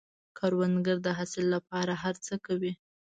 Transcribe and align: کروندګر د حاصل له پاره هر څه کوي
کروندګر 0.37 0.97
د 1.03 1.07
حاصل 1.17 1.45
له 1.53 1.59
پاره 1.69 1.95
هر 2.03 2.15
څه 2.25 2.33
کوي 2.45 2.73